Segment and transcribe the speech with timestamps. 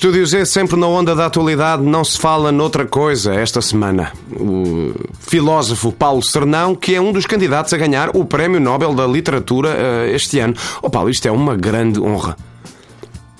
[0.00, 4.10] Estúdio Z sempre na onda da atualidade, não se fala noutra coisa esta semana.
[4.32, 9.06] O filósofo Paulo Sernão, que é um dos candidatos a ganhar o Prémio Nobel da
[9.06, 10.54] Literatura uh, este ano.
[10.80, 12.34] Oh Paulo, isto é uma grande honra.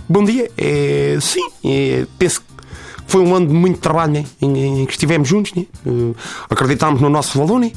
[0.07, 0.51] Bom dia.
[0.59, 2.47] É, sim, é, penso que
[3.07, 4.27] foi um ano de muito trabalho né?
[4.43, 5.65] em, em que estivemos juntos, né?
[5.87, 6.15] Uh,
[6.51, 7.73] acreditámos no nosso valor né?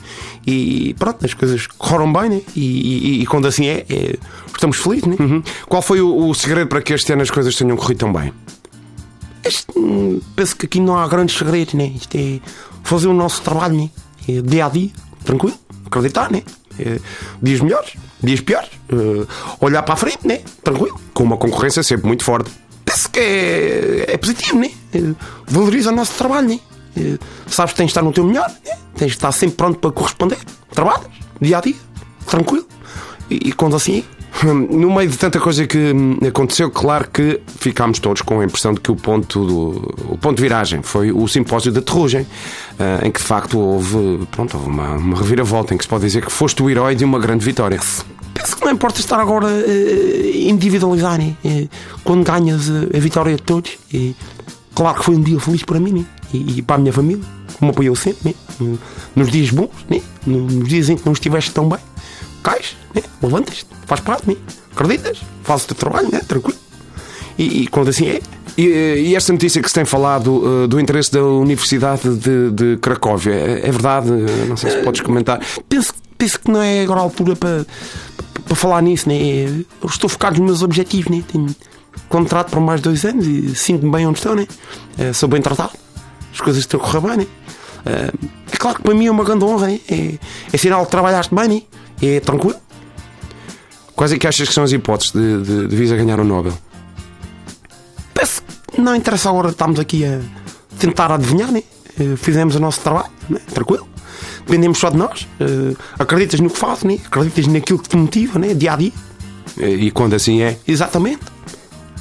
[0.45, 2.41] e pronto, as coisas correram bem né?
[2.53, 4.17] e, e, e quando assim é, é,
[4.53, 5.05] estamos felizes.
[5.05, 5.15] Né?
[5.17, 5.41] Uhum.
[5.69, 8.33] Qual foi o, o segredo para que este ano as coisas tenham corrido tão bem?
[10.35, 11.87] Penso que aqui não há grandes segredos, né?
[11.95, 12.39] Isto é
[12.83, 13.89] fazer o nosso trabalho, né?
[14.27, 14.89] É dia a dia,
[15.23, 16.43] tranquilo, acreditar, né?
[16.79, 16.99] É,
[17.41, 19.27] dias melhores, dias piores, uh,
[19.59, 20.41] olhar para a frente, né?
[20.63, 20.99] Tranquilo.
[21.13, 22.49] Com uma concorrência sempre muito forte.
[22.85, 24.71] Penso que é, é positivo, né?
[24.93, 24.99] É,
[25.47, 26.59] valoriza o nosso trabalho, né?
[26.95, 28.77] É, sabes que tens de estar no teu melhor, né?
[28.95, 30.37] tens de estar sempre pronto para corresponder.
[30.71, 31.07] Trabalhas,
[31.41, 31.75] dia a dia,
[32.25, 32.67] tranquilo.
[33.29, 34.03] E, e quando assim
[34.45, 35.93] no meio de tanta coisa que
[36.27, 40.35] aconteceu, claro que ficámos todos com a impressão de que o ponto, do, o ponto
[40.35, 42.25] de viragem foi o simpósio da Terrugem,
[43.03, 46.25] em que de facto houve, pronto, houve uma, uma reviravolta em que se pode dizer
[46.25, 47.79] que foste o herói de uma grande vitória.
[48.33, 51.35] Penso que não importa estar agora uh, individualizar, né?
[51.45, 51.69] Uh,
[52.03, 53.77] quando ganhas a vitória de todos.
[53.93, 54.15] Uh,
[54.73, 56.05] claro que foi um dia feliz para mim né?
[56.33, 57.23] e, e, para a minha família,
[57.59, 58.77] como apoiou sempre, né?
[59.15, 60.01] nos dias bons, né?
[60.25, 61.79] nos dias em que não estiveste tão bem
[62.43, 63.01] cais, né?
[63.21, 64.35] levantas, faz parte, né?
[64.75, 66.19] acreditas, fazes o teu trabalho, né?
[66.27, 66.59] tranquilo.
[67.37, 68.21] E, e quando assim é.
[68.55, 68.63] E,
[69.07, 73.33] e, esta notícia que se tem falado uh, do interesse da Universidade de, de Cracóvia,
[73.33, 74.11] é, é, verdade?
[74.47, 75.39] Não sei se podes comentar.
[75.67, 77.65] Penso, penso que não é agora a altura para,
[78.45, 79.15] para falar nisso, né?
[79.81, 81.23] Eu estou focado nos meus objetivos, né?
[81.31, 81.47] Tenho
[82.09, 84.47] contrato por mais dois anos e sinto-me bem onde estou, né?
[84.99, 85.73] É, sou bem tratado,
[86.31, 87.27] as coisas estão a correr bem, né?
[88.51, 89.79] É claro que para mim é uma grande honra, né?
[89.89, 90.13] é,
[90.53, 91.61] é sinal que trabalhaste bem, né?
[92.07, 92.57] É tranquilo.
[93.95, 96.53] Quais é que achas que são as hipóteses de, de, de Visa ganhar o Nobel?
[98.13, 100.19] Penso que não interessa agora, estamos aqui a
[100.79, 101.63] tentar adivinhar, né?
[101.99, 103.39] Eh, fizemos o nosso trabalho, né?
[103.53, 103.87] tranquilo.
[104.45, 105.27] Dependemos só de nós.
[105.39, 106.99] Uh, acreditas no que fazes, né?
[107.05, 108.53] acreditas naquilo que te motiva, né?
[108.53, 108.91] dia a dia.
[109.57, 110.57] E, quando assim é?
[110.67, 111.21] Exatamente.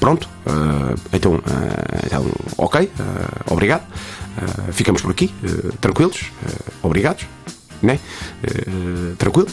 [0.00, 0.28] Pronto.
[0.46, 1.40] Uh, então, uh,
[2.06, 2.26] então,
[2.56, 2.90] ok.
[3.50, 3.82] obrigado.
[4.72, 5.32] ficamos por aqui,
[5.80, 6.32] tranquilos,
[6.82, 7.26] obrigados.
[7.82, 7.98] Né?
[9.18, 9.48] tranquilo.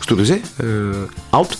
[0.00, 1.58] Estúdio Z, uh, alto.